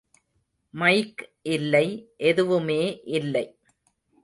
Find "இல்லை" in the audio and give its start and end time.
1.47-1.85, 3.11-3.45